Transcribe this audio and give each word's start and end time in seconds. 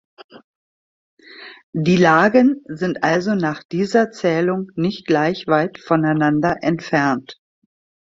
Die 1.73 1.95
Lagen 1.95 2.63
sind 2.67 3.03
also 3.03 3.35
nach 3.35 3.61
dieser 3.63 4.09
Zählung 4.09 4.71
nicht 4.73 5.05
gleich 5.05 5.45
weit 5.45 5.77
voneinander 5.77 6.57
entfernt. 6.63 7.35